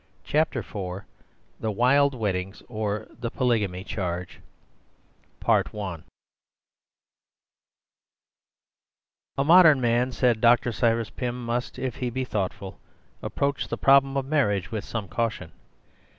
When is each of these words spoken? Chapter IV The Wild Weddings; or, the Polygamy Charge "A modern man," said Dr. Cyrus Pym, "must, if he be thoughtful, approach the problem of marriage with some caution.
Chapter 0.23 0.61
IV 0.61 1.03
The 1.59 1.69
Wild 1.69 2.15
Weddings; 2.15 2.63
or, 2.67 3.05
the 3.19 3.29
Polygamy 3.29 3.83
Charge 3.83 4.39
"A 5.47 6.01
modern 9.43 9.79
man," 9.79 10.11
said 10.11 10.41
Dr. 10.41 10.71
Cyrus 10.71 11.11
Pym, 11.11 11.45
"must, 11.45 11.77
if 11.77 11.97
he 11.97 12.09
be 12.09 12.25
thoughtful, 12.25 12.79
approach 13.21 13.67
the 13.67 13.77
problem 13.77 14.17
of 14.17 14.25
marriage 14.25 14.71
with 14.71 14.83
some 14.83 15.07
caution. 15.07 15.51